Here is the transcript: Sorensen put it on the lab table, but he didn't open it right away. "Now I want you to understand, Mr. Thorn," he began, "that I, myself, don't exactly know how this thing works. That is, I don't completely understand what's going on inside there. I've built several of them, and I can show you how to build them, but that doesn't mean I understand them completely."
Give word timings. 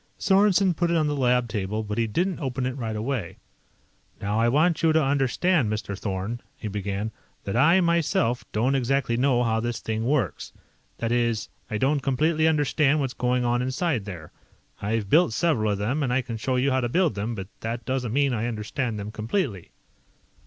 Sorensen 0.17 0.73
put 0.75 0.89
it 0.89 0.97
on 0.97 1.05
the 1.05 1.15
lab 1.15 1.47
table, 1.47 1.83
but 1.83 1.99
he 1.99 2.07
didn't 2.07 2.39
open 2.39 2.65
it 2.65 2.75
right 2.75 2.95
away. 2.95 3.37
"Now 4.19 4.39
I 4.39 4.49
want 4.49 4.81
you 4.81 4.91
to 4.91 5.03
understand, 5.03 5.71
Mr. 5.71 5.95
Thorn," 5.95 6.41
he 6.57 6.67
began, 6.67 7.11
"that 7.43 7.55
I, 7.55 7.81
myself, 7.81 8.43
don't 8.51 8.73
exactly 8.73 9.15
know 9.15 9.43
how 9.43 9.59
this 9.59 9.79
thing 9.79 10.03
works. 10.03 10.53
That 10.97 11.11
is, 11.11 11.49
I 11.69 11.77
don't 11.77 11.99
completely 11.99 12.47
understand 12.47 12.99
what's 12.99 13.13
going 13.13 13.45
on 13.45 13.61
inside 13.61 14.05
there. 14.05 14.31
I've 14.81 15.07
built 15.07 15.33
several 15.33 15.71
of 15.73 15.77
them, 15.77 16.01
and 16.01 16.11
I 16.11 16.23
can 16.23 16.37
show 16.37 16.55
you 16.55 16.71
how 16.71 16.81
to 16.81 16.89
build 16.89 17.13
them, 17.13 17.35
but 17.35 17.49
that 17.59 17.85
doesn't 17.85 18.11
mean 18.11 18.33
I 18.33 18.47
understand 18.47 18.97
them 18.97 19.11
completely." 19.11 19.69